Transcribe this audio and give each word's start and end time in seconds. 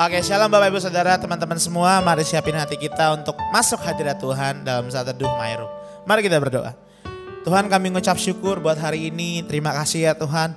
Oke, 0.00 0.24
shalom 0.24 0.48
Bapak 0.48 0.72
Ibu 0.72 0.80
Saudara, 0.80 1.20
teman-teman 1.20 1.60
semua. 1.60 2.00
Mari 2.00 2.24
siapin 2.24 2.56
hati 2.56 2.72
kita 2.80 3.20
untuk 3.20 3.36
masuk 3.52 3.76
hadirat 3.84 4.16
Tuhan 4.16 4.64
dalam 4.64 4.88
saat 4.88 5.12
teduh 5.12 5.28
Mairu. 5.36 5.68
Mari 6.08 6.24
kita 6.24 6.40
berdoa. 6.40 6.72
Tuhan 7.44 7.68
kami 7.68 7.92
mengucap 7.92 8.16
syukur 8.16 8.64
buat 8.64 8.80
hari 8.80 9.12
ini. 9.12 9.44
Terima 9.44 9.76
kasih 9.76 10.08
ya 10.08 10.12
Tuhan. 10.16 10.56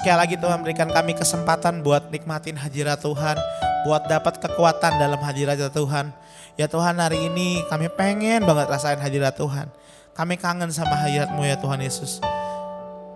Sekali 0.00 0.16
lagi 0.16 0.40
Tuhan 0.40 0.64
berikan 0.64 0.88
kami 0.88 1.12
kesempatan 1.12 1.84
buat 1.84 2.08
nikmatin 2.08 2.56
hadirat 2.56 3.04
Tuhan. 3.04 3.36
Buat 3.84 4.08
dapat 4.08 4.40
kekuatan 4.40 4.96
dalam 4.96 5.20
hadirat 5.20 5.60
Tuhan. 5.60 6.16
Ya 6.56 6.64
Tuhan 6.64 6.96
hari 6.96 7.28
ini 7.28 7.60
kami 7.68 7.92
pengen 7.92 8.48
banget 8.48 8.64
rasain 8.64 8.96
hadirat 8.96 9.36
Tuhan. 9.36 9.68
Kami 10.16 10.40
kangen 10.40 10.72
sama 10.72 10.96
hadiratmu 10.96 11.44
ya 11.44 11.60
Tuhan 11.60 11.84
Yesus. 11.84 12.24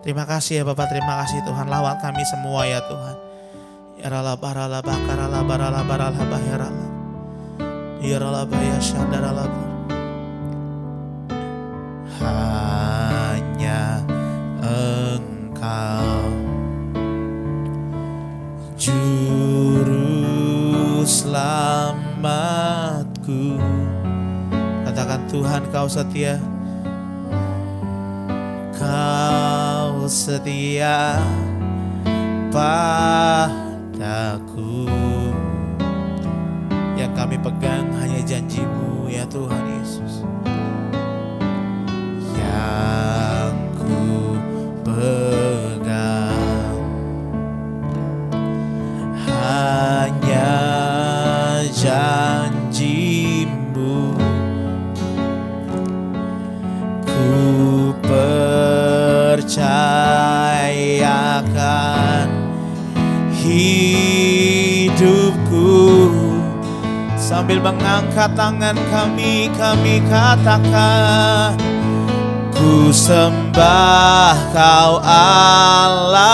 Terima 0.05 0.29
kasih 0.29 0.61
ya 0.61 0.65
Bapak, 0.69 0.93
terima 0.93 1.25
kasih 1.25 1.41
Tuhan. 1.49 1.73
Lawat 1.73 2.05
kami 2.05 2.21
semua 2.29 2.69
ya 2.69 2.85
Tuhan. 2.85 3.33
Yarala 3.95 4.35
barala 4.37 4.83
bakarala 4.83 5.41
barala 5.47 5.81
barala 5.87 6.23
bayarala. 6.27 6.95
Yarala 8.05 8.45
baya 8.45 8.77
shandarala 8.85 9.49
Hanya 12.21 14.05
engkau 14.61 16.29
Juru 18.77 20.21
selamatku 21.09 22.37
Katakan 24.85 25.25
Tuhan 25.33 25.65
kau 25.73 25.89
setia 25.89 26.37
Kau 28.77 30.05
setia 30.05 31.25
Pak 32.53 33.64
padaku 33.95 34.91
Yang 36.99 37.13
kami 37.15 37.37
pegang 37.39 37.87
hanya 38.03 38.23
janjimu 38.27 39.07
ya 39.07 39.23
Tuhan 39.27 39.65
Yesus. 39.79 40.27
Yang 42.35 43.55
ku 43.79 44.35
pegang 44.83 46.79
Hanya 49.23 50.59
janjimu 51.71 52.34
Sambil 67.45 67.61
mengangkat 67.61 68.33
tangan 68.33 68.73
kami, 68.89 69.53
kami 69.53 70.01
katakan 70.09 71.53
Ku 72.57 72.89
sembah 72.89 74.33
kau 74.49 74.97
Allahku. 75.85 76.25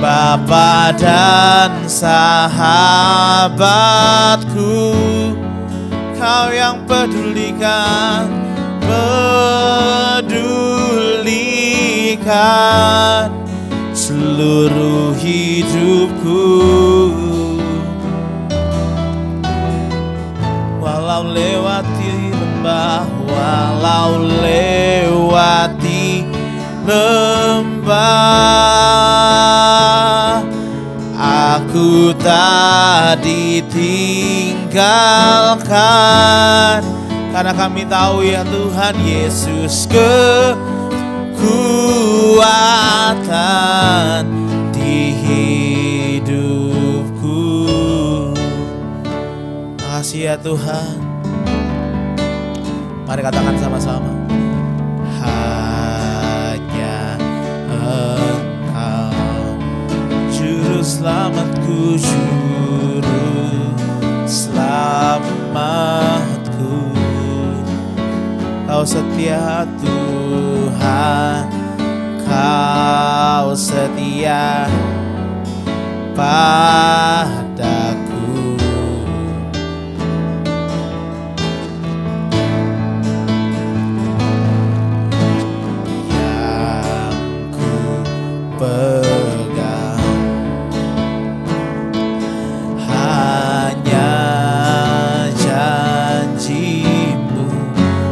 Bapa 0.00 0.96
dan 0.96 1.84
sahabatku 1.84 2.72
Kau 6.16 6.48
yang 6.56 6.88
pedulikan 6.88 8.32
Pedulikan 8.80 10.24
seluruh 14.34 15.14
hidupku. 15.14 16.42
Walau 20.82 21.30
lewati 21.30 22.34
lembah 22.34 23.06
Walau 23.30 24.26
lewati 24.42 26.26
lembah 26.82 27.94
Aku 31.54 32.10
tak 32.18 33.22
ditinggalkan 33.22 33.62
Karena 37.30 37.52
kami 37.54 37.86
tahu 37.86 38.26
ya 38.26 38.42
Tuhan 38.42 38.98
Yesus 38.98 39.86
kekuatan 42.34 44.26
di 44.74 45.14
hidupku. 46.18 47.46
Makasih 49.78 50.34
ya 50.34 50.36
Tuhan. 50.42 50.98
Mari 53.06 53.22
katakan 53.22 53.54
sama-sama. 53.62 54.10
Hanya 55.22 57.14
Engkau 57.70 59.54
Juru 60.34 60.82
selamatku 60.82 61.94
Juru 62.02 63.30
selamatku. 64.26 65.38
Kau 68.66 68.82
setia 68.82 69.62
Tuhan 69.78 69.93
Setia 73.54 74.66
padaku. 76.18 76.58
Yang 86.10 87.14
ku 87.54 88.02
pegang. 88.58 90.02
Hanya 92.90 94.10
janjimu. 95.38 96.66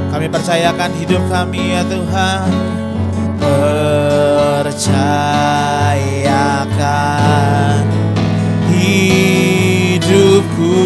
Kami 0.07 0.31
percayakan 0.31 0.91
hidup 1.03 1.27
kami 1.27 1.75
ya 1.75 1.83
Tuhan 1.91 2.47
Percayakan 4.63 4.95
hidupku. 8.71 10.79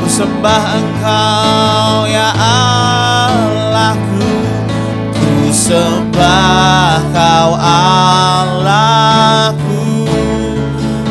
Ku 0.00 0.06
sembah 0.08 0.64
engkau 0.72 2.08
ya 2.08 2.32
Allahku. 3.28 4.24
Ku 5.20 5.52
sembah 5.52 7.04
kau 7.12 7.60
Allahku. 8.40 10.08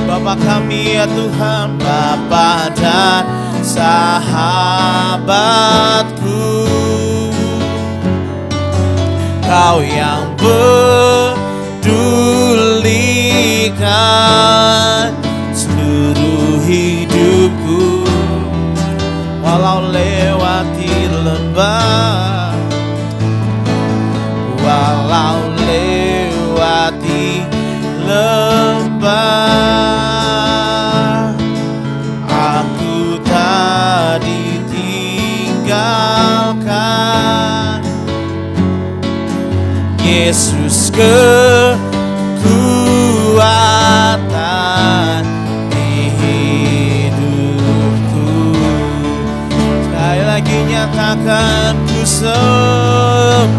Bapa 0.09 0.34
kami 0.34 0.97
ya 0.97 1.06
Tuhan 1.06 1.78
Bapa 1.78 2.73
dan 2.73 3.22
sahabatku. 3.62 4.34
Kau 9.46 9.85
yang 9.85 10.22
pedulikan 10.44 11.88
seluruh 15.56 16.59
hidupku. 16.68 18.04
Walau 19.40 19.88
lewati 19.88 20.92
lembah. 21.24 22.59
Walau 24.59 25.48
lewati 25.64 27.48
lembah 28.03 30.03
kekuatan 40.93 42.45
di 45.73 46.13
hidupku. 47.09 48.29
Sekali 49.90 50.22
lagi 50.22 50.57
nyatakan 50.69 51.73
ku 51.90 52.05
sembah 52.05 53.53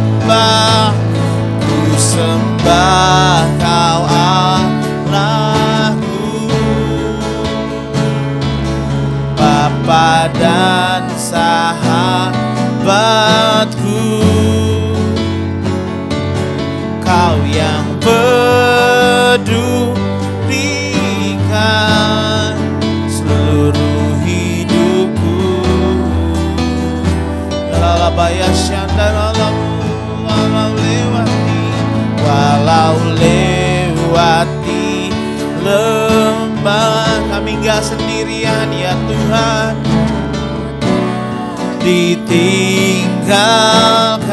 ditinggalkan 43.24 44.28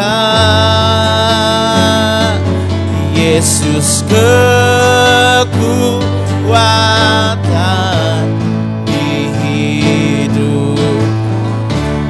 Yesus 3.16 4.04
kekuatan 5.48 5.88
di 8.84 9.32
hidup. 9.40 11.08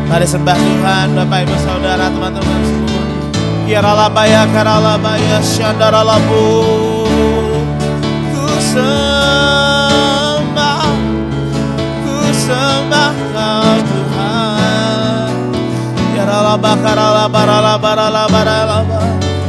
Mari 0.10 0.26
sembah 0.26 0.58
Tuhan 0.58 1.14
Bapak 1.14 1.46
Ibu 1.46 1.56
Saudara 1.62 2.10
teman-teman 2.10 2.62
semua. 2.66 3.06
Kiralabaya 3.70 4.50
karalabaya 4.50 5.40
syandaralabu. 5.46 6.34
Ku 6.34 6.91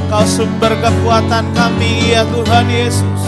Kau 0.06 0.22
sumber 0.22 0.70
kekuatan 0.78 1.50
kami 1.50 2.14
ya 2.14 2.22
Tuhan 2.30 2.70
Yesus. 2.70 3.20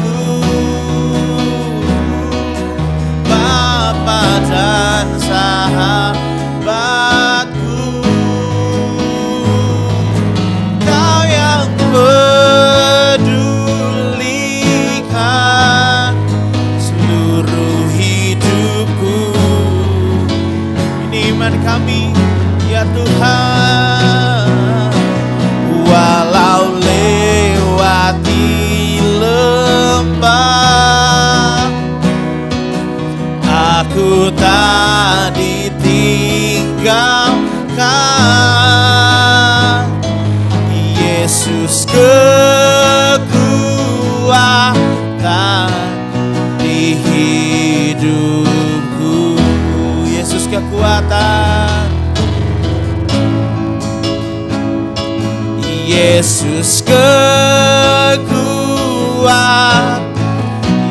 iman 21.41 21.57
kami 21.65 22.13
ya 22.69 22.85
Tuhan. 22.93 24.53
Walau 25.89 26.77
lewati 26.77 28.45
lembah 29.17 30.21
Aku 33.81 34.29
tak 34.37 35.33
ditinggalkan 35.35 37.30
Yesus 56.21 56.85
kekuatan 56.85 58.21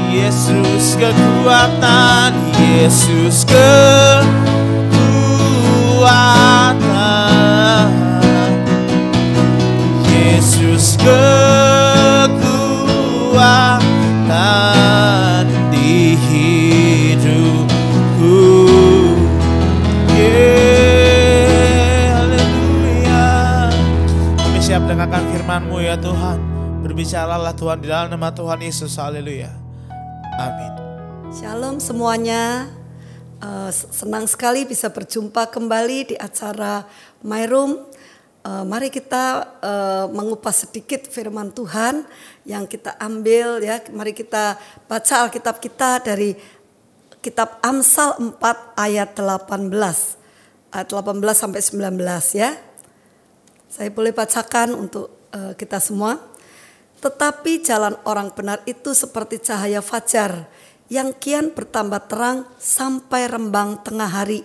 Yesus 0.10 0.98
kekuatan 0.98 2.34
Yesus 2.58 3.46
kekuatan. 3.46 3.70
Yesus 10.10 10.98
kekuatan 10.98 11.39
firman-Mu 25.90 25.98
ya 25.98 25.98
Tuhan 25.98 26.40
Berbicaralah 26.86 27.54
Tuhan 27.58 27.78
di 27.82 27.88
dalam 27.90 28.14
nama 28.14 28.30
Tuhan 28.30 28.62
Yesus 28.62 28.94
Haleluya 29.02 29.50
Amin 30.38 30.74
Shalom 31.30 31.78
semuanya. 31.78 32.74
Eh, 33.38 33.70
senang 33.70 34.26
sekali 34.26 34.66
bisa 34.66 34.90
berjumpa 34.90 35.46
kembali 35.54 36.10
di 36.10 36.16
acara 36.18 36.90
My 37.22 37.46
Room. 37.46 37.86
Eh, 38.42 38.66
mari 38.66 38.90
kita 38.90 39.46
eh, 39.62 40.06
mengupas 40.10 40.66
sedikit 40.66 41.06
firman 41.06 41.54
Tuhan 41.54 42.02
yang 42.50 42.66
kita 42.66 42.98
ambil 42.98 43.62
ya. 43.62 43.78
Mari 43.94 44.18
kita 44.18 44.58
baca 44.90 45.14
Alkitab 45.30 45.62
kita 45.62 46.02
dari 46.02 46.34
kitab 47.22 47.62
Amsal 47.62 48.18
4 48.18 48.74
ayat 48.74 49.14
18. 49.14 49.70
Ayat 50.74 50.90
18 50.90 51.38
sampai 51.38 51.62
19 51.62 52.42
ya. 52.42 52.58
Saya 53.70 53.94
boleh 53.94 54.18
bacakan 54.18 54.74
untuk 54.74 55.19
eh, 55.34 55.54
kita 55.58 55.82
semua. 55.82 56.20
Tetapi 57.00 57.64
jalan 57.64 57.96
orang 58.04 58.36
benar 58.36 58.60
itu 58.68 58.92
seperti 58.92 59.40
cahaya 59.40 59.80
fajar 59.80 60.52
yang 60.92 61.16
kian 61.16 61.56
bertambah 61.56 62.12
terang 62.12 62.44
sampai 62.60 63.30
rembang 63.30 63.80
tengah 63.86 64.10
hari. 64.10 64.44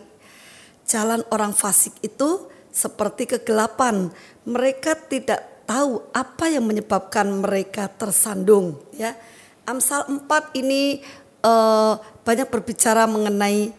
Jalan 0.84 1.24
orang 1.32 1.56
fasik 1.56 1.96
itu 2.04 2.46
seperti 2.70 3.26
kegelapan. 3.26 4.12
Mereka 4.44 5.08
tidak 5.08 5.64
tahu 5.64 6.04
apa 6.12 6.52
yang 6.52 6.68
menyebabkan 6.68 7.26
mereka 7.40 7.88
tersandung. 7.88 8.78
Ya, 8.94 9.16
Amsal 9.64 10.04
4 10.06 10.54
ini 10.60 11.00
eh, 11.42 11.92
banyak 12.22 12.48
berbicara 12.52 13.08
mengenai 13.08 13.72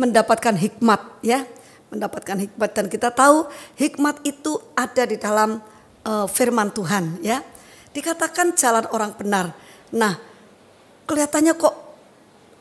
mendapatkan 0.00 0.56
hikmat, 0.56 1.20
ya, 1.20 1.44
mendapatkan 1.92 2.48
hikmat 2.48 2.70
dan 2.72 2.86
kita 2.88 3.12
tahu 3.12 3.44
hikmat 3.76 4.24
itu 4.24 4.56
ada 4.72 5.04
di 5.04 5.20
dalam 5.20 5.60
eh, 6.04 6.26
firman 6.28 6.70
Tuhan, 6.72 7.20
ya. 7.24 7.42
Dikatakan 7.90 8.54
jalan 8.54 8.86
orang 8.94 9.12
benar. 9.18 9.50
Nah, 9.90 10.14
kelihatannya 11.10 11.58
kok 11.58 11.74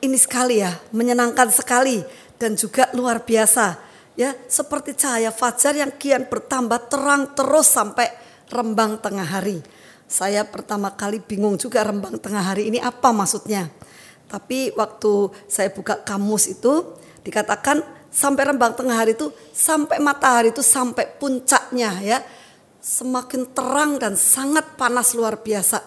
ini 0.01 0.17
sekali 0.17 0.63
ya, 0.63 0.73
menyenangkan 0.95 1.53
sekali 1.53 2.01
dan 2.39 2.55
juga 2.55 2.89
luar 2.95 3.21
biasa. 3.21 3.77
Ya, 4.19 4.35
seperti 4.51 4.99
cahaya 4.99 5.31
fajar 5.31 5.79
yang 5.79 5.95
kian 5.95 6.27
bertambah 6.27 6.91
terang 6.91 7.31
terus 7.37 7.71
sampai 7.71 8.11
rembang 8.51 8.99
tengah 8.99 9.23
hari. 9.23 9.63
Saya 10.09 10.43
pertama 10.43 10.91
kali 10.97 11.21
bingung 11.21 11.55
juga 11.55 11.85
rembang 11.85 12.17
tengah 12.17 12.41
hari 12.41 12.67
ini 12.73 12.81
apa 12.81 13.13
maksudnya. 13.13 13.69
Tapi 14.25 14.73
waktu 14.73 15.29
saya 15.45 15.69
buka 15.69 16.01
kamus 16.01 16.49
itu 16.49 16.97
dikatakan 17.21 17.85
sampai 18.09 18.43
rembang 18.49 18.73
tengah 18.73 18.97
hari 18.97 19.13
itu 19.13 19.29
sampai 19.53 20.01
matahari 20.01 20.49
itu 20.49 20.65
sampai 20.65 21.05
puncaknya 21.15 21.93
ya. 22.01 22.19
Semakin 22.79 23.51
terang 23.51 23.99
dan 23.99 24.15
sangat 24.15 24.79
panas 24.79 25.11
luar 25.11 25.43
biasa. 25.43 25.83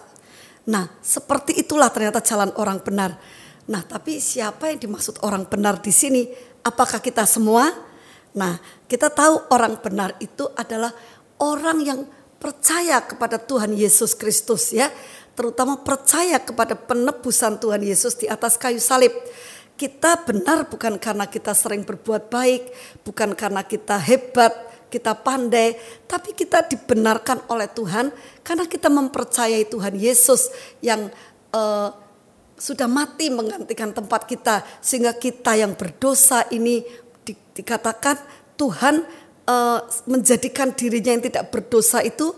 Nah, 0.69 0.87
seperti 1.01 1.57
itulah 1.59 1.89
ternyata 1.89 2.21
jalan 2.21 2.53
orang 2.55 2.79
benar. 2.79 3.17
Nah, 3.67 3.81
tapi 3.83 4.21
siapa 4.21 4.71
yang 4.71 4.79
dimaksud 4.79 5.25
orang 5.25 5.49
benar 5.49 5.81
di 5.81 5.91
sini? 5.91 6.29
Apakah 6.63 7.03
kita 7.03 7.27
semua? 7.27 7.67
Nah, 8.37 8.61
kita 8.87 9.09
tahu 9.09 9.51
orang 9.51 9.79
benar 9.81 10.15
itu 10.21 10.47
adalah 10.55 10.93
orang 11.41 11.79
yang 11.83 11.99
percaya 12.39 12.99
kepada 12.99 13.39
Tuhan 13.39 13.71
Yesus 13.71 14.19
Kristus 14.19 14.75
ya, 14.75 14.91
terutama 15.31 15.79
percaya 15.79 16.43
kepada 16.43 16.75
penebusan 16.75 17.55
Tuhan 17.61 17.79
Yesus 17.79 18.19
di 18.19 18.27
atas 18.27 18.59
kayu 18.59 18.83
salib. 18.83 19.15
Kita 19.73 20.21
benar 20.27 20.69
bukan 20.69 20.99
karena 21.01 21.25
kita 21.25 21.55
sering 21.55 21.87
berbuat 21.87 22.29
baik, 22.29 22.69
bukan 23.01 23.33
karena 23.33 23.63
kita 23.65 23.97
hebat, 23.97 24.53
kita 24.93 25.17
pandai, 25.17 25.73
tapi 26.05 26.37
kita 26.37 26.69
dibenarkan 26.69 27.49
oleh 27.49 27.65
Tuhan 27.73 28.13
karena 28.45 28.69
kita 28.69 28.93
mempercayai 28.93 29.65
Tuhan 29.65 29.97
Yesus 29.97 30.53
yang 30.85 31.09
uh, 31.49 31.89
sudah 32.53 32.85
mati 32.85 33.33
menggantikan 33.33 33.89
tempat 33.89 34.29
kita 34.29 34.61
sehingga 34.85 35.17
kita 35.17 35.57
yang 35.57 35.73
berdosa 35.73 36.45
ini 36.53 36.85
di, 37.25 37.33
dikatakan 37.33 38.21
Tuhan 38.53 39.01
uh, 39.49 39.79
menjadikan 40.05 40.69
dirinya 40.77 41.17
yang 41.17 41.25
tidak 41.25 41.49
berdosa 41.49 42.05
itu 42.05 42.29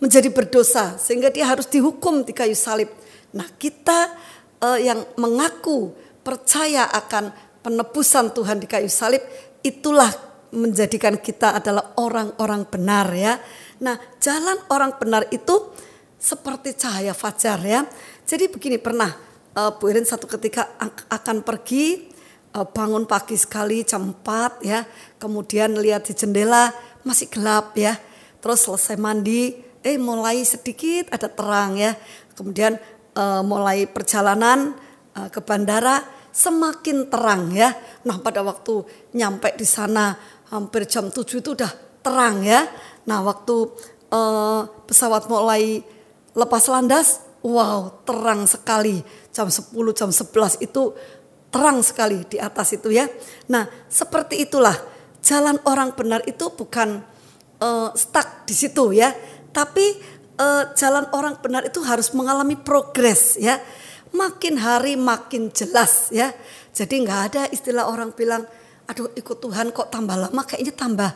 menjadi 0.00 0.32
berdosa 0.32 0.96
sehingga 0.96 1.28
dia 1.28 1.44
harus 1.44 1.68
dihukum 1.68 2.24
di 2.24 2.32
kayu 2.32 2.56
salib. 2.56 2.88
Nah, 3.36 3.46
kita 3.60 4.16
uh, 4.64 4.80
yang 4.80 5.04
mengaku 5.20 5.92
percaya 6.24 6.88
akan 6.88 7.30
penebusan 7.60 8.32
Tuhan 8.32 8.56
di 8.56 8.66
kayu 8.66 8.88
salib 8.88 9.20
itulah 9.60 10.33
menjadikan 10.54 11.18
kita 11.18 11.58
adalah 11.58 11.98
orang-orang 11.98 12.64
benar 12.70 13.10
ya. 13.12 13.36
Nah, 13.82 13.98
jalan 14.22 14.56
orang 14.70 14.94
benar 14.96 15.26
itu 15.34 15.74
seperti 16.16 16.78
cahaya 16.78 17.12
fajar 17.12 17.60
ya. 17.60 17.84
Jadi 18.24 18.48
begini 18.48 18.80
pernah 18.80 19.12
uh, 19.58 19.76
Bu 19.76 19.92
Irin 19.92 20.06
satu 20.08 20.24
ketika 20.24 20.72
akan 21.10 21.44
pergi 21.44 22.08
uh, 22.56 22.64
bangun 22.64 23.04
pagi 23.04 23.36
sekali 23.36 23.84
jam 23.84 24.14
4 24.24 24.64
ya. 24.64 24.86
Kemudian 25.20 25.76
lihat 25.76 26.08
di 26.08 26.14
jendela 26.16 26.72
masih 27.04 27.28
gelap 27.28 27.76
ya. 27.76 27.98
Terus 28.40 28.64
selesai 28.64 28.96
mandi, 28.96 29.52
eh 29.84 30.00
mulai 30.00 30.40
sedikit 30.46 31.12
ada 31.12 31.28
terang 31.28 31.76
ya. 31.76 31.92
Kemudian 32.32 32.80
uh, 33.18 33.42
mulai 33.44 33.84
perjalanan 33.84 34.72
uh, 35.18 35.28
ke 35.28 35.44
bandara 35.44 36.00
semakin 36.34 37.06
terang 37.06 37.54
ya. 37.54 37.70
Nah, 38.02 38.18
pada 38.18 38.42
waktu 38.42 38.82
nyampe 39.14 39.54
di 39.54 39.62
sana 39.62 40.18
hampir 40.54 40.86
jam 40.86 41.10
7 41.10 41.42
itu 41.42 41.50
udah 41.58 41.72
terang 42.06 42.46
ya. 42.46 42.62
Nah 43.10 43.26
waktu 43.26 43.66
uh, 44.14 44.62
pesawat 44.86 45.26
mulai 45.26 45.82
lepas 46.38 46.64
landas, 46.70 47.26
wow 47.42 47.90
terang 48.06 48.46
sekali. 48.46 49.02
Jam 49.34 49.50
10, 49.50 49.74
jam 49.98 50.10
11 50.14 50.62
itu 50.62 50.94
terang 51.50 51.82
sekali 51.82 52.22
di 52.30 52.38
atas 52.38 52.78
itu 52.78 52.94
ya. 52.94 53.10
Nah 53.50 53.66
seperti 53.90 54.46
itulah 54.46 54.78
jalan 55.24 55.58
orang 55.66 55.90
benar 55.98 56.22
itu 56.30 56.54
bukan 56.54 57.02
uh, 57.58 57.90
stuck 57.98 58.46
di 58.46 58.54
situ 58.54 58.94
ya. 58.94 59.10
Tapi 59.50 59.86
uh, 60.38 60.70
jalan 60.78 61.10
orang 61.10 61.38
benar 61.42 61.66
itu 61.66 61.82
harus 61.82 62.14
mengalami 62.14 62.54
progres 62.54 63.38
ya. 63.42 63.58
Makin 64.14 64.62
hari 64.62 64.94
makin 64.94 65.50
jelas 65.50 66.14
ya. 66.14 66.30
Jadi 66.70 67.02
nggak 67.02 67.20
ada 67.30 67.42
istilah 67.50 67.90
orang 67.90 68.14
bilang 68.14 68.46
aduh 68.84 69.08
ikut 69.16 69.38
Tuhan 69.40 69.72
kok 69.72 69.88
tambah 69.88 70.16
lama? 70.16 70.42
Kayaknya 70.44 70.74
tambah 70.76 71.10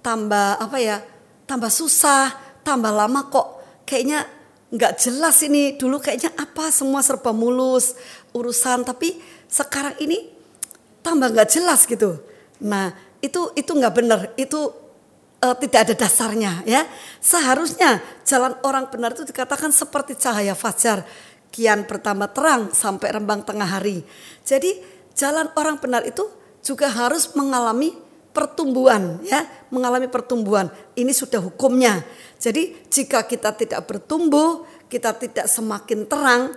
tambah 0.00 0.48
apa 0.58 0.76
ya? 0.80 0.98
Tambah 1.46 1.68
susah 1.68 2.32
tambah 2.62 2.90
lama 2.94 3.28
kok. 3.28 3.46
Kayaknya 3.84 4.24
nggak 4.72 4.92
jelas 4.98 5.36
ini. 5.44 5.76
Dulu 5.76 6.00
kayaknya 6.00 6.32
apa? 6.38 6.72
Semua 6.72 7.04
serba 7.04 7.30
mulus 7.34 7.94
urusan. 8.32 8.86
Tapi 8.86 9.20
sekarang 9.50 9.98
ini 10.00 10.32
tambah 11.04 11.28
nggak 11.28 11.48
jelas 11.50 11.84
gitu. 11.84 12.18
Nah 12.64 12.94
itu 13.20 13.52
itu 13.58 13.70
nggak 13.70 13.94
benar. 13.94 14.20
Itu 14.38 14.72
uh, 15.42 15.56
tidak 15.58 15.90
ada 15.90 15.94
dasarnya 16.06 16.62
ya. 16.64 16.86
Seharusnya 17.18 18.00
jalan 18.24 18.56
orang 18.64 18.88
benar 18.88 19.12
itu 19.12 19.26
dikatakan 19.26 19.74
seperti 19.74 20.16
cahaya 20.16 20.56
fajar. 20.56 21.04
Kian 21.52 21.84
bertambah 21.84 22.32
terang 22.32 22.72
sampai 22.72 23.12
rembang 23.12 23.44
tengah 23.44 23.68
hari. 23.68 24.00
Jadi 24.40 24.80
jalan 25.12 25.52
orang 25.52 25.76
benar 25.76 26.00
itu 26.08 26.24
juga 26.62 26.86
harus 26.88 27.34
mengalami 27.34 27.92
pertumbuhan 28.32 29.20
ya, 29.26 29.44
mengalami 29.68 30.08
pertumbuhan. 30.08 30.72
Ini 30.96 31.12
sudah 31.12 31.42
hukumnya. 31.42 32.00
Jadi 32.40 32.88
jika 32.88 33.28
kita 33.28 33.52
tidak 33.52 33.84
bertumbuh, 33.84 34.64
kita 34.88 35.12
tidak 35.18 35.46
semakin 35.50 36.08
terang, 36.08 36.56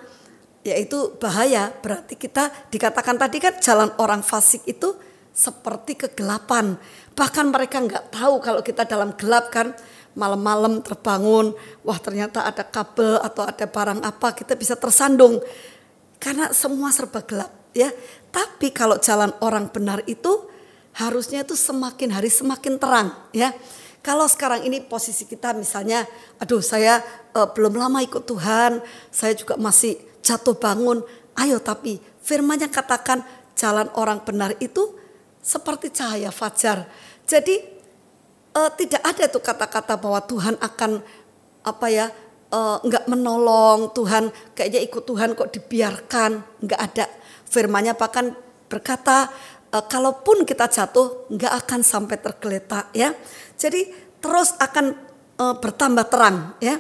yaitu 0.63 1.13
bahaya. 1.19 1.73
Berarti 1.83 2.15
kita 2.15 2.49
dikatakan 2.71 3.19
tadi 3.19 3.37
kan 3.43 3.59
jalan 3.59 3.91
orang 3.99 4.23
fasik 4.23 4.63
itu 4.65 4.95
seperti 5.35 5.99
kegelapan. 5.99 6.79
Bahkan 7.11 7.45
mereka 7.51 7.83
nggak 7.83 8.15
tahu 8.15 8.39
kalau 8.39 8.63
kita 8.63 8.87
dalam 8.87 9.11
gelap 9.19 9.51
kan 9.51 9.75
malam-malam 10.15 10.79
terbangun, 10.79 11.51
wah 11.83 11.99
ternyata 11.99 12.47
ada 12.47 12.63
kabel 12.63 13.19
atau 13.19 13.43
ada 13.43 13.67
barang 13.67 13.99
apa 13.99 14.31
kita 14.31 14.55
bisa 14.55 14.79
tersandung 14.79 15.43
karena 16.23 16.55
semua 16.55 16.87
serba 16.95 17.19
gelap 17.19 17.64
ya. 17.75 17.91
Tapi 18.31 18.71
kalau 18.71 18.97
jalan 18.97 19.35
orang 19.43 19.69
benar 19.69 20.01
itu 20.07 20.47
harusnya 20.95 21.43
itu 21.43 21.53
semakin 21.53 22.15
hari 22.15 22.31
semakin 22.31 22.79
terang 22.79 23.11
ya. 23.35 23.51
Kalau 23.99 24.29
sekarang 24.29 24.61
ini 24.61 24.85
posisi 24.85 25.25
kita 25.25 25.57
misalnya, 25.57 26.05
aduh 26.37 26.61
saya 26.61 27.01
uh, 27.33 27.49
belum 27.49 27.73
lama 27.73 28.05
ikut 28.05 28.21
Tuhan, 28.29 28.77
saya 29.09 29.33
juga 29.33 29.57
masih 29.57 29.97
jatuh 30.21 30.53
bangun. 30.53 31.01
Ayo 31.35 31.57
tapi 31.57 31.97
firmannya 32.21 32.69
katakan 32.69 33.25
jalan 33.57 33.89
orang 33.97 34.21
benar 34.21 34.53
itu 34.61 34.93
seperti 35.41 35.89
cahaya 35.89 36.29
fajar. 36.29 36.85
Jadi 37.25 37.57
uh, 38.53 38.69
tidak 38.77 39.01
ada 39.01 39.25
tuh 39.25 39.41
kata-kata 39.41 39.97
bahwa 39.97 40.21
Tuhan 40.21 40.55
akan 40.61 41.01
apa 41.65 41.87
ya 41.89 42.13
uh, 42.53 42.77
nggak 42.85 43.09
menolong 43.09 43.89
Tuhan 43.91 44.29
kayaknya 44.53 44.81
ikut 44.85 45.03
Tuhan 45.03 45.33
kok 45.33 45.49
dibiarkan 45.49 46.31
nggak 46.61 46.81
ada 46.93 47.05
firmannya 47.55 47.95
bahkan 47.95 48.35
berkata 48.67 49.31
e, 49.71 49.77
kalaupun 49.87 50.43
kita 50.43 50.67
jatuh 50.67 51.31
nggak 51.31 51.53
akan 51.63 51.79
sampai 51.79 52.19
tergeletak 52.19 52.91
ya. 52.91 53.15
Jadi 53.55 53.87
terus 54.19 54.51
akan 54.59 54.91
e, 55.39 55.45
bertambah 55.63 56.05
terang 56.11 56.59
ya. 56.59 56.75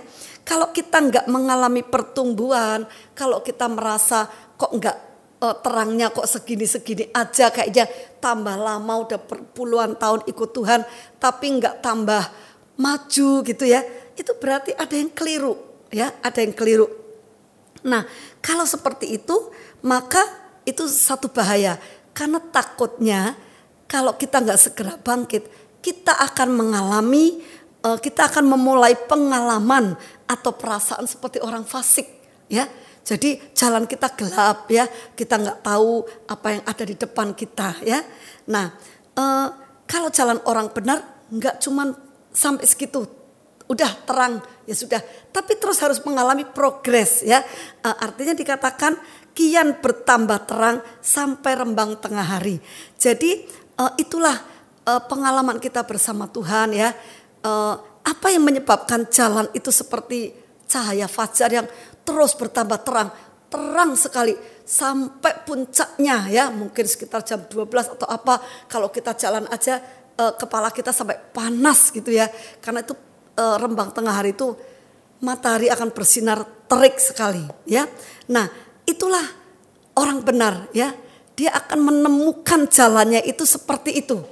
Kalau 0.45 0.69
kita 0.69 1.01
nggak 1.01 1.25
mengalami 1.31 1.81
pertumbuhan, 1.81 2.85
kalau 3.17 3.41
kita 3.41 3.65
merasa 3.71 4.27
kok 4.59 4.75
nggak 4.75 4.97
e, 5.39 5.47
terangnya 5.63 6.11
kok 6.11 6.27
segini-segini 6.27 7.15
aja 7.15 7.47
kayaknya 7.55 7.87
tambah 8.19 8.59
lama 8.59 9.07
udah 9.07 9.19
puluhan 9.55 9.95
tahun 9.95 10.27
ikut 10.27 10.49
Tuhan 10.51 10.83
tapi 11.23 11.45
nggak 11.63 11.79
tambah 11.79 12.23
maju 12.75 13.29
gitu 13.47 13.63
ya. 13.63 13.79
Itu 14.19 14.35
berarti 14.35 14.75
ada 14.75 14.95
yang 14.95 15.11
keliru 15.15 15.55
ya, 15.95 16.11
ada 16.19 16.43
yang 16.43 16.51
keliru. 16.51 16.87
Nah, 17.85 18.01
kalau 18.41 18.65
seperti 18.65 19.13
itu 19.15 19.53
maka 19.85 20.44
itu 20.65 20.89
satu 20.89 21.29
bahaya. 21.29 21.77
Karena 22.11 22.41
takutnya 22.41 23.37
kalau 23.85 24.17
kita 24.17 24.41
nggak 24.41 24.59
segera 24.59 24.97
bangkit 24.97 25.65
kita 25.85 26.17
akan 26.17 26.49
mengalami 26.57 27.45
eh, 27.85 27.97
kita 28.01 28.25
akan 28.25 28.57
memulai 28.57 28.97
pengalaman 28.97 29.93
atau 30.25 30.51
perasaan 30.57 31.05
seperti 31.05 31.37
orang 31.37 31.61
fasik 31.61 32.09
ya. 32.49 32.65
Jadi 33.05 33.37
jalan 33.53 33.85
kita 33.85 34.17
gelap 34.17 34.65
ya. 34.73 34.89
Kita 35.13 35.37
nggak 35.37 35.61
tahu 35.61 36.01
apa 36.25 36.47
yang 36.57 36.63
ada 36.65 36.83
di 36.89 36.97
depan 36.97 37.37
kita 37.37 37.85
ya. 37.85 38.01
Nah 38.49 38.73
eh, 39.13 39.47
kalau 39.85 40.09
jalan 40.09 40.41
orang 40.49 40.73
benar 40.73 41.29
nggak 41.29 41.61
cuman 41.61 41.93
sampai 42.33 42.65
segitu. 42.65 43.05
Udah 43.69 43.93
terang 44.09 44.41
ya 44.65 44.75
sudah 44.77 45.01
tapi 45.29 45.57
terus 45.57 45.77
harus 45.81 46.01
mengalami 46.01 46.45
progres 46.45 47.21
ya 47.21 47.41
eh, 47.85 47.95
artinya 48.01 48.33
dikatakan 48.33 48.97
kian 49.35 49.83
bertambah 49.83 50.47
terang 50.47 50.79
sampai 51.03 51.59
rembang 51.59 51.99
tengah 51.99 52.23
hari. 52.23 52.57
Jadi 52.95 53.43
uh, 53.75 53.91
itulah 53.99 54.33
uh, 54.87 55.03
pengalaman 55.05 55.59
kita 55.59 55.83
bersama 55.83 56.25
Tuhan 56.31 56.71
ya. 56.71 56.89
Apa 58.05 58.33
yang 58.33 58.41
menyebabkan 58.41 59.05
jalan 59.13 59.45
itu 59.53 59.69
seperti 59.69 60.33
cahaya 60.65 61.05
fajar 61.05 61.53
yang 61.53 61.69
terus 62.01 62.33
bertambah 62.33 62.81
terang, 62.81 63.13
terang 63.53 63.93
sekali 63.93 64.33
sampai 64.65 65.45
puncaknya 65.45 66.25
ya, 66.33 66.49
mungkin 66.49 66.89
sekitar 66.89 67.21
jam 67.21 67.45
12 67.45 68.01
atau 68.01 68.09
apa 68.09 68.41
kalau 68.65 68.89
kita 68.89 69.13
jalan 69.13 69.45
aja 69.53 69.77
kepala 70.41 70.73
kita 70.73 70.89
sampai 70.89 71.21
panas 71.21 71.93
gitu 71.93 72.09
ya. 72.09 72.25
Karena 72.65 72.81
itu 72.81 72.97
uh, 73.37 73.55
rembang 73.59 73.91
tengah 73.91 74.15
hari 74.15 74.35
itu 74.35 74.55
matahari 75.23 75.71
akan 75.71 75.91
bersinar 75.95 76.43
terik 76.67 76.99
sekali 76.99 77.43
ya. 77.67 77.87
Nah, 78.31 78.49
itulah 78.83 79.23
orang 79.95 80.23
benar 80.25 80.67
ya. 80.75 80.91
Dia 81.35 81.51
akan 81.51 81.91
menemukan 81.91 82.71
jalannya 82.71 83.19
itu 83.27 83.43
seperti 83.43 83.99
itu. 83.99 84.23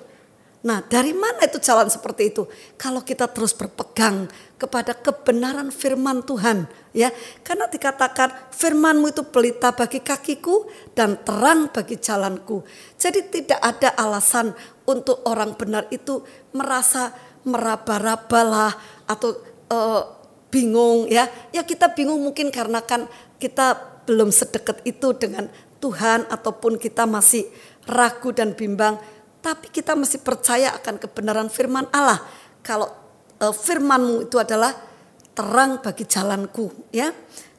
Nah, 0.63 0.79
dari 0.79 1.11
mana 1.11 1.43
itu 1.43 1.59
jalan 1.59 1.91
seperti 1.91 2.31
itu? 2.31 2.47
Kalau 2.79 3.03
kita 3.03 3.27
terus 3.27 3.51
berpegang 3.51 4.31
kepada 4.55 4.95
kebenaran 4.95 5.67
firman 5.75 6.23
Tuhan, 6.23 6.71
ya. 6.95 7.11
Karena 7.43 7.67
dikatakan 7.67 8.31
firmanmu 8.55 9.11
itu 9.11 9.27
pelita 9.27 9.75
bagi 9.75 9.99
kakiku 9.99 10.63
dan 10.95 11.19
terang 11.27 11.67
bagi 11.67 11.99
jalanku. 11.99 12.63
Jadi 12.95 13.27
tidak 13.27 13.59
ada 13.59 13.91
alasan 13.99 14.55
untuk 14.87 15.19
orang 15.27 15.51
benar 15.59 15.91
itu 15.91 16.23
merasa 16.55 17.11
meraba-rabalah 17.43 18.71
atau 19.05 19.35
uh, 19.69 20.03
bingung 20.53 21.09
ya. 21.09 21.27
Ya 21.49 21.65
kita 21.65 21.91
bingung 21.91 22.21
mungkin 22.21 22.53
karena 22.53 22.83
kan 22.83 23.09
kita 23.41 23.99
belum 24.03 24.29
sedekat 24.29 24.83
itu 24.83 25.15
dengan 25.15 25.47
Tuhan 25.79 26.27
ataupun 26.31 26.79
kita 26.79 27.03
masih 27.03 27.47
ragu 27.87 28.31
dan 28.31 28.55
bimbang 28.55 28.95
tapi 29.43 29.67
kita 29.67 29.91
mesti 29.99 30.23
percaya 30.23 30.71
akan 30.79 30.95
kebenaran 30.95 31.51
firman 31.51 31.83
Allah. 31.91 32.23
Kalau 32.63 32.87
e, 33.35 33.51
firmanmu 33.51 34.31
itu 34.31 34.39
adalah 34.39 34.71
terang 35.35 35.83
bagi 35.83 36.07
jalanku, 36.07 36.71
ya. 36.95 37.11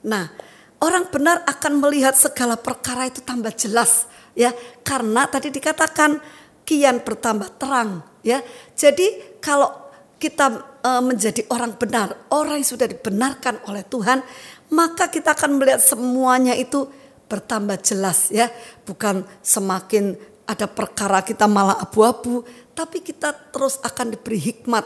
Nah, 0.08 0.32
orang 0.80 1.12
benar 1.12 1.44
akan 1.44 1.84
melihat 1.84 2.16
segala 2.16 2.56
perkara 2.56 3.04
itu 3.04 3.20
tambah 3.20 3.52
jelas, 3.52 4.08
ya. 4.32 4.56
Karena 4.80 5.28
tadi 5.28 5.52
dikatakan 5.52 6.16
kian 6.64 7.04
bertambah 7.04 7.52
terang, 7.60 8.00
ya. 8.24 8.40
Jadi 8.72 9.36
kalau 9.44 9.83
kita 10.24 10.80
e, 10.80 10.90
menjadi 11.04 11.44
orang 11.52 11.76
benar, 11.76 12.16
orang 12.32 12.64
yang 12.64 12.68
sudah 12.72 12.88
dibenarkan 12.88 13.60
oleh 13.68 13.84
Tuhan, 13.84 14.24
maka 14.72 15.12
kita 15.12 15.36
akan 15.36 15.60
melihat 15.60 15.84
semuanya 15.84 16.56
itu 16.56 16.88
bertambah 17.28 17.76
jelas 17.84 18.32
ya, 18.32 18.48
bukan 18.88 19.28
semakin 19.44 20.16
ada 20.48 20.64
perkara 20.64 21.20
kita 21.20 21.44
malah 21.44 21.76
abu-abu, 21.76 22.40
tapi 22.72 23.04
kita 23.04 23.36
terus 23.52 23.76
akan 23.84 24.16
diberi 24.16 24.40
hikmat 24.40 24.84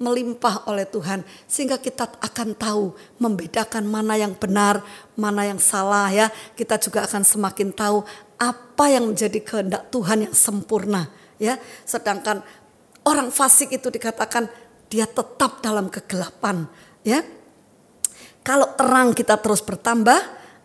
melimpah 0.00 0.64
oleh 0.66 0.88
Tuhan 0.88 1.20
sehingga 1.44 1.76
kita 1.76 2.08
akan 2.24 2.56
tahu 2.56 2.96
membedakan 3.20 3.84
mana 3.86 4.16
yang 4.16 4.32
benar, 4.34 4.80
mana 5.14 5.44
yang 5.46 5.60
salah 5.60 6.08
ya. 6.08 6.32
Kita 6.56 6.80
juga 6.80 7.04
akan 7.04 7.22
semakin 7.22 7.68
tahu 7.70 8.02
apa 8.40 8.84
yang 8.88 9.12
menjadi 9.12 9.38
kehendak 9.44 9.92
Tuhan 9.92 10.30
yang 10.30 10.34
sempurna 10.34 11.12
ya. 11.36 11.60
Sedangkan 11.84 12.40
orang 13.04 13.28
fasik 13.28 13.76
itu 13.76 13.92
dikatakan 13.92 14.48
dia 14.90 15.06
tetap 15.06 15.62
dalam 15.62 15.86
kegelapan 15.86 16.66
ya. 17.06 17.22
Kalau 18.42 18.74
terang 18.74 19.14
kita 19.14 19.38
terus 19.38 19.62
bertambah, 19.62 20.18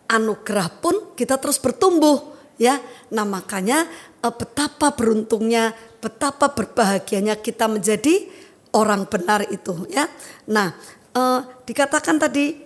anugerah 0.09 0.69
pun 0.81 1.13
kita 1.13 1.37
terus 1.37 1.61
bertumbuh 1.61 2.33
ya. 2.57 2.81
Nah, 3.13 3.27
makanya 3.27 3.85
Eh, 4.25 4.33
betapa 4.33 4.89
beruntungnya, 4.97 5.69
betapa 6.01 6.49
berbahagianya 6.49 7.37
kita 7.37 7.69
menjadi 7.69 8.25
orang 8.73 9.05
benar 9.05 9.45
itu 9.53 9.85
ya. 9.85 10.09
Nah, 10.49 10.73
eh, 11.13 11.39
dikatakan 11.69 12.17
tadi 12.17 12.57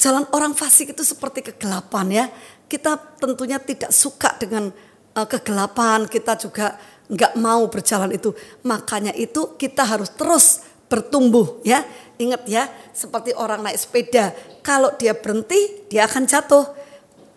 jalan 0.00 0.24
orang 0.32 0.56
fasik 0.56 0.96
itu 0.96 1.04
seperti 1.04 1.44
kegelapan 1.52 2.06
ya. 2.08 2.24
Kita 2.64 2.96
tentunya 3.20 3.60
tidak 3.60 3.92
suka 3.92 4.32
dengan 4.40 4.72
eh, 5.12 5.28
kegelapan, 5.28 6.08
kita 6.08 6.40
juga 6.40 6.80
nggak 7.10 7.38
mau 7.38 7.66
berjalan 7.70 8.10
itu. 8.14 8.34
Makanya 8.66 9.14
itu 9.14 9.54
kita 9.58 9.86
harus 9.86 10.10
terus 10.14 10.62
bertumbuh 10.86 11.62
ya. 11.66 11.82
Ingat 12.16 12.42
ya, 12.48 12.64
seperti 12.96 13.36
orang 13.36 13.60
naik 13.60 13.76
sepeda, 13.76 14.32
kalau 14.64 14.88
dia 14.96 15.12
berhenti 15.12 15.84
dia 15.92 16.08
akan 16.08 16.24
jatuh 16.24 16.64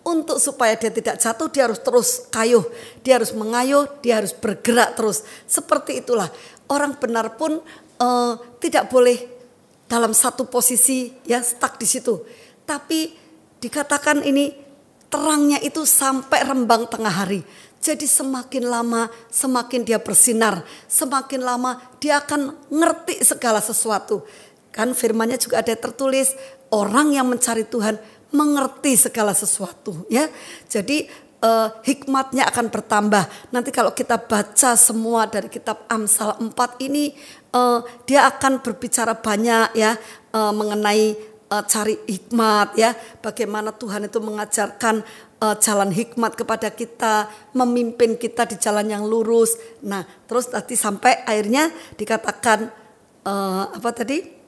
untuk 0.00 0.40
supaya 0.40 0.72
dia 0.80 0.88
tidak 0.88 1.20
jatuh 1.20 1.52
dia 1.52 1.68
harus 1.68 1.80
terus 1.84 2.24
kayuh, 2.32 2.64
dia 3.04 3.20
harus 3.20 3.36
mengayuh, 3.36 3.84
dia 4.00 4.24
harus 4.24 4.32
bergerak 4.32 4.96
terus. 4.96 5.20
Seperti 5.44 6.00
itulah 6.00 6.32
orang 6.72 6.96
benar 6.96 7.36
pun 7.36 7.60
uh, 8.00 8.32
tidak 8.56 8.88
boleh 8.88 9.20
dalam 9.84 10.16
satu 10.16 10.48
posisi 10.48 11.12
ya 11.28 11.44
stuck 11.44 11.76
di 11.76 11.84
situ. 11.84 12.24
Tapi 12.64 13.12
dikatakan 13.60 14.24
ini 14.24 14.54
terangnya 15.10 15.58
itu 15.60 15.82
sampai 15.84 16.46
rembang 16.46 16.88
tengah 16.88 17.12
hari. 17.12 17.42
Jadi 17.80 18.04
semakin 18.04 18.68
lama 18.68 19.08
semakin 19.32 19.88
dia 19.88 19.96
bersinar, 19.96 20.60
semakin 20.84 21.40
lama 21.40 21.80
dia 21.96 22.20
akan 22.20 22.52
ngerti 22.68 23.24
segala 23.24 23.64
sesuatu. 23.64 24.20
Kan 24.68 24.92
firmannya 24.92 25.40
juga 25.40 25.64
ada 25.64 25.72
tertulis 25.72 26.36
orang 26.68 27.16
yang 27.16 27.24
mencari 27.24 27.64
Tuhan 27.64 27.96
mengerti 28.36 29.00
segala 29.00 29.32
sesuatu 29.32 30.06
ya. 30.12 30.28
Jadi 30.68 31.08
uh, 31.40 31.68
hikmatnya 31.84 32.46
akan 32.48 32.68
bertambah. 32.68 33.24
Nanti 33.50 33.72
kalau 33.74 33.96
kita 33.96 34.20
baca 34.20 34.76
semua 34.76 35.26
dari 35.26 35.48
kitab 35.48 35.84
Amsal 35.88 36.36
4 36.38 36.86
ini 36.86 37.16
uh, 37.56 37.82
dia 38.06 38.28
akan 38.28 38.60
berbicara 38.60 39.16
banyak 39.18 39.74
ya 39.74 39.96
uh, 40.36 40.52
mengenai 40.54 41.16
uh, 41.50 41.64
cari 41.66 41.98
hikmat 42.06 42.76
ya. 42.78 42.94
Bagaimana 43.24 43.74
Tuhan 43.74 44.06
itu 44.06 44.18
mengajarkan 44.22 45.02
uh, 45.40 45.56
jalan 45.56 45.90
hikmat 45.90 46.36
kepada 46.36 46.70
kita, 46.70 47.26
memimpin 47.56 48.14
kita 48.20 48.46
di 48.46 48.60
jalan 48.60 48.86
yang 48.86 49.08
lurus. 49.08 49.56
Nah, 49.82 50.04
terus 50.28 50.52
nanti 50.52 50.76
sampai 50.76 51.24
akhirnya 51.24 51.72
dikatakan 51.96 52.68
uh, 53.24 53.64
apa 53.72 53.90
tadi? 53.96 54.38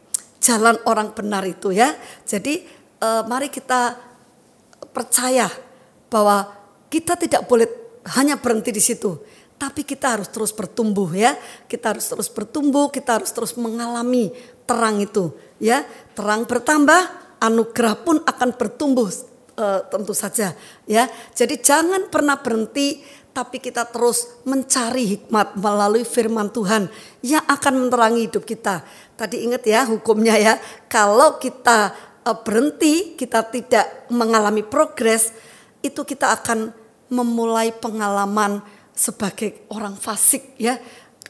Jalan 0.42 0.76
orang 0.90 1.14
benar 1.14 1.46
itu 1.46 1.72
ya. 1.72 1.94
Jadi 2.26 2.62
uh, 3.00 3.22
mari 3.26 3.48
kita 3.48 3.94
percaya 4.90 5.48
bahwa 6.12 6.50
kita 6.92 7.16
tidak 7.16 7.48
boleh 7.48 7.66
hanya 8.18 8.36
berhenti 8.36 8.74
di 8.74 8.82
situ, 8.82 9.16
tapi 9.56 9.86
kita 9.86 10.18
harus 10.18 10.28
terus 10.28 10.50
bertumbuh 10.50 11.08
ya. 11.14 11.38
Kita 11.70 11.94
harus 11.94 12.10
terus 12.10 12.28
bertumbuh, 12.28 12.90
kita 12.90 13.22
harus 13.22 13.30
terus 13.30 13.54
mengalami 13.54 14.34
terang 14.66 14.98
itu 14.98 15.30
ya. 15.62 15.86
Terang 16.18 16.42
bertambah, 16.44 17.00
anugerah 17.38 17.96
pun 18.02 18.18
akan 18.26 18.50
bertumbuh 18.58 19.31
uh, 19.56 19.80
tentu 19.88 20.12
saja 20.16 20.54
ya. 20.88 21.08
Jadi 21.32 21.60
jangan 21.60 22.08
pernah 22.08 22.40
berhenti 22.40 23.02
tapi 23.32 23.64
kita 23.64 23.88
terus 23.88 24.44
mencari 24.44 25.16
hikmat 25.16 25.56
melalui 25.56 26.04
firman 26.04 26.52
Tuhan 26.52 26.92
yang 27.24 27.44
akan 27.48 27.88
menerangi 27.88 28.28
hidup 28.28 28.44
kita. 28.44 28.84
Tadi 29.16 29.40
ingat 29.48 29.64
ya 29.64 29.88
hukumnya 29.88 30.36
ya, 30.36 30.60
kalau 30.86 31.40
kita 31.40 31.96
uh, 32.28 32.36
berhenti, 32.44 33.16
kita 33.16 33.48
tidak 33.48 34.08
mengalami 34.12 34.60
progres, 34.60 35.32
itu 35.80 36.04
kita 36.04 36.36
akan 36.40 36.76
memulai 37.08 37.72
pengalaman 37.72 38.60
sebagai 38.92 39.64
orang 39.72 39.96
fasik 39.96 40.52
ya. 40.60 40.76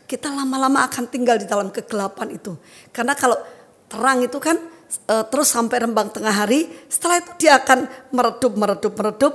Kita 0.03 0.29
lama-lama 0.29 0.85
akan 0.85 1.09
tinggal 1.09 1.41
di 1.41 1.47
dalam 1.49 1.73
kegelapan 1.73 2.37
itu. 2.37 2.53
Karena 2.93 3.17
kalau 3.17 3.39
terang 3.89 4.21
itu 4.21 4.37
kan 4.43 4.61
uh, 5.09 5.25
terus 5.29 5.53
sampai 5.53 5.85
rembang 5.85 6.11
tengah 6.11 6.33
hari, 6.33 6.69
setelah 6.89 7.21
itu 7.21 7.33
dia 7.47 7.59
akan 7.61 7.87
meredup, 8.11 8.53
meredup, 8.57 8.93
meredup, 8.97 9.35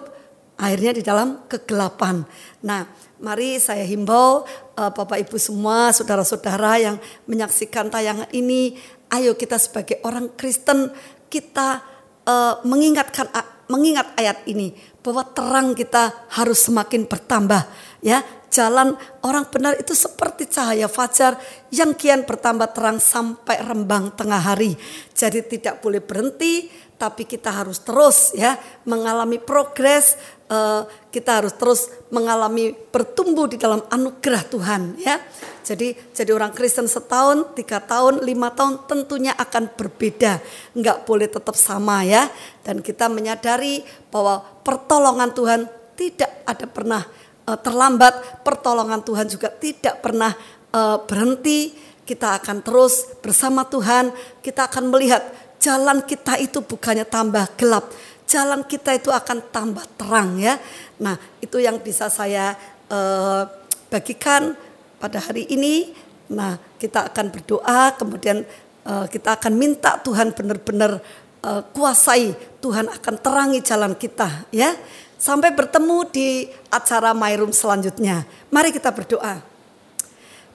akhirnya 0.57 0.91
di 0.97 1.03
dalam 1.05 1.45
kegelapan. 1.45 2.25
Nah, 2.65 2.89
mari 3.21 3.61
saya 3.61 3.85
himbau 3.85 4.45
uh, 4.77 4.91
Bapak 4.91 5.21
Ibu 5.27 5.37
semua, 5.37 5.93
saudara-saudara 5.93 6.81
yang 6.81 6.95
menyaksikan 7.29 7.93
tayangan 7.93 8.29
ini, 8.33 8.77
ayo 9.13 9.37
kita 9.37 9.55
sebagai 9.61 10.01
orang 10.03 10.33
Kristen 10.33 10.91
kita 11.27 11.83
uh, 12.25 12.63
mengingatkan 12.63 13.27
mengingat 13.67 14.15
ayat 14.15 14.47
ini 14.47 14.71
bahwa 15.03 15.27
terang 15.27 15.75
kita 15.75 16.27
harus 16.31 16.67
semakin 16.67 17.03
bertambah 17.07 17.67
ya 18.07 18.23
jalan 18.47 18.95
orang 19.27 19.43
benar 19.51 19.75
itu 19.75 19.91
seperti 19.91 20.47
cahaya 20.47 20.87
fajar 20.87 21.35
yang 21.75 21.91
kian 21.91 22.23
bertambah 22.23 22.71
terang 22.71 23.03
sampai 23.03 23.59
rembang 23.59 24.15
tengah 24.15 24.39
hari 24.39 24.79
jadi 25.11 25.43
tidak 25.43 25.83
boleh 25.83 25.99
berhenti 25.99 26.71
tapi 26.95 27.27
kita 27.27 27.51
harus 27.51 27.83
terus 27.83 28.31
ya 28.31 28.55
mengalami 28.87 29.43
progres 29.43 30.15
uh, 30.47 30.87
kita 31.11 31.43
harus 31.43 31.53
terus 31.59 31.91
mengalami 32.15 32.71
bertumbuh 32.71 33.51
di 33.51 33.59
dalam 33.59 33.83
anugerah 33.91 34.43
Tuhan 34.47 34.95
ya 35.03 35.19
jadi 35.67 35.91
jadi 36.15 36.31
orang 36.31 36.55
Kristen 36.55 36.87
setahun, 36.87 37.51
tiga 37.51 37.83
tahun, 37.83 38.23
lima 38.23 38.55
tahun 38.55 38.87
tentunya 38.87 39.35
akan 39.35 39.75
berbeda. 39.75 40.39
Enggak 40.71 41.03
boleh 41.03 41.27
tetap 41.27 41.59
sama 41.59 42.07
ya. 42.07 42.31
Dan 42.63 42.79
kita 42.79 43.11
menyadari 43.11 43.83
bahwa 44.07 44.39
pertolongan 44.63 45.35
Tuhan 45.35 45.67
tidak 45.99 46.31
ada 46.47 46.65
pernah 46.71 47.03
uh, 47.47 47.57
terlambat. 47.57 48.43
Pertolongan 48.43 49.01
Tuhan 49.01 49.31
juga 49.31 49.47
tidak 49.47 50.03
pernah 50.03 50.35
uh, 50.75 50.99
berhenti. 51.07 51.87
kita 52.07 52.39
akan 52.39 52.63
terus 52.63 53.19
bersama 53.19 53.67
Tuhan, 53.67 54.15
kita 54.39 54.71
akan 54.71 54.87
melihat 54.87 55.19
jalan 55.59 55.99
kita 56.07 56.39
itu 56.39 56.63
bukannya 56.63 57.03
tambah 57.03 57.43
gelap, 57.59 57.91
jalan 58.23 58.63
kita 58.63 58.95
itu 58.95 59.11
akan 59.11 59.43
tambah 59.51 59.83
terang 59.99 60.39
ya. 60.39 60.55
Nah, 61.03 61.19
itu 61.43 61.59
yang 61.59 61.83
bisa 61.83 62.07
saya 62.07 62.55
uh, 62.87 63.43
bagikan 63.91 64.55
pada 65.03 65.19
hari 65.19 65.51
ini. 65.51 65.91
Nah, 66.31 66.55
kita 66.79 67.11
akan 67.11 67.27
berdoa, 67.27 67.91
kemudian 67.99 68.47
uh, 68.87 69.05
kita 69.11 69.35
akan 69.35 69.53
minta 69.59 69.99
Tuhan 69.99 70.31
benar-benar 70.31 71.03
uh, 71.43 71.61
kuasai, 71.75 72.31
Tuhan 72.63 72.87
akan 72.87 73.15
terangi 73.19 73.59
jalan 73.59 73.99
kita 73.99 74.47
ya. 74.55 74.71
Sampai 75.17 75.49
bertemu 75.49 76.05
di 76.13 76.45
acara 76.69 77.09
My 77.09 77.33
Room 77.33 77.49
selanjutnya. 77.49 78.21
Mari 78.53 78.69
kita 78.69 78.93
berdoa. 78.93 79.41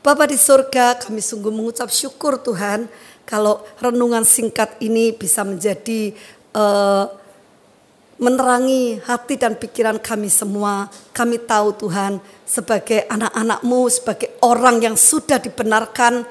Bapak 0.02 0.30
di 0.30 0.38
surga, 0.38 1.02
kami 1.02 1.18
sungguh 1.18 1.50
mengucap 1.50 1.90
syukur 1.90 2.38
Tuhan 2.38 2.86
kalau 3.26 3.62
renungan 3.82 4.22
singkat 4.22 4.78
ini 4.78 5.14
bisa 5.14 5.42
menjadi 5.42 6.14
uh, 6.54 7.06
menerangi 8.22 9.02
hati 9.02 9.34
dan 9.34 9.58
pikiran 9.58 9.98
kami 9.98 10.30
semua. 10.30 10.86
Kami 11.10 11.42
tahu 11.42 11.74
Tuhan 11.82 12.22
sebagai 12.46 13.02
anak-anakmu, 13.10 13.80
sebagai 13.90 14.30
orang 14.46 14.78
yang 14.78 14.94
sudah 14.94 15.42
dibenarkan, 15.42 16.22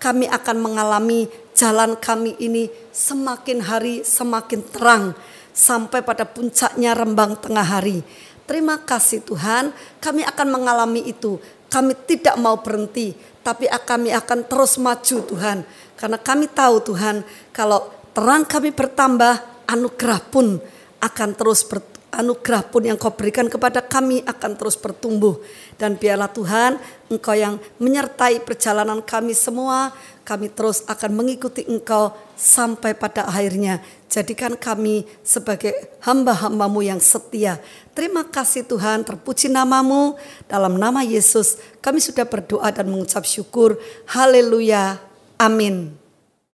kami 0.00 0.24
akan 0.28 0.56
mengalami 0.56 1.28
jalan 1.52 2.00
kami 2.00 2.36
ini 2.40 2.68
semakin 2.92 3.60
hari 3.60 4.04
semakin 4.04 4.60
terang 4.72 5.16
sampai 5.54 6.02
pada 6.02 6.26
puncaknya 6.26 6.92
rembang 6.98 7.38
tengah 7.38 7.62
hari. 7.62 8.02
Terima 8.44 8.76
kasih 8.76 9.24
Tuhan, 9.24 9.72
kami 10.02 10.26
akan 10.26 10.48
mengalami 10.50 11.06
itu. 11.08 11.40
Kami 11.70 11.96
tidak 12.04 12.36
mau 12.36 12.60
berhenti, 12.60 13.16
tapi 13.40 13.70
kami 13.70 14.12
akan 14.12 14.44
terus 14.44 14.76
maju 14.76 15.16
Tuhan. 15.24 15.64
Karena 15.96 16.18
kami 16.20 16.50
tahu 16.52 16.92
Tuhan, 16.92 17.24
kalau 17.54 17.88
terang 18.12 18.44
kami 18.44 18.74
bertambah, 18.74 19.64
anugerah 19.64 20.20
pun 20.28 20.60
akan 21.00 21.30
terus 21.32 21.64
ber, 21.64 21.80
anugerah 22.14 22.62
pun 22.70 22.86
yang 22.86 22.94
kau 22.94 23.10
berikan 23.10 23.50
kepada 23.50 23.82
kami 23.82 24.22
akan 24.22 24.54
terus 24.54 24.78
bertumbuh. 24.78 25.40
Dan 25.74 25.98
biarlah 25.98 26.30
Tuhan 26.30 26.78
engkau 27.10 27.34
yang 27.34 27.58
menyertai 27.82 28.44
perjalanan 28.46 29.02
kami 29.02 29.34
semua. 29.34 29.90
Kami 30.24 30.48
terus 30.48 30.80
akan 30.88 31.12
mengikuti 31.12 31.68
engkau 31.68 32.16
sampai 32.32 32.96
pada 32.96 33.28
akhirnya. 33.28 33.84
Jadikan 34.08 34.56
kami 34.56 35.04
sebagai 35.20 35.76
hamba-hambamu 36.00 36.80
yang 36.80 36.98
setia. 36.98 37.60
Terima 37.92 38.24
kasih 38.24 38.64
Tuhan 38.64 39.04
terpuji 39.04 39.52
namamu. 39.52 40.16
Dalam 40.48 40.80
nama 40.80 41.04
Yesus 41.04 41.60
kami 41.84 42.00
sudah 42.00 42.24
berdoa 42.24 42.72
dan 42.72 42.88
mengucap 42.88 43.28
syukur. 43.28 43.76
Haleluya. 44.08 44.96
Amin. 45.36 46.03